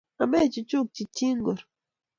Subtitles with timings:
[0.23, 1.59] Amechuchukchi chi ngor.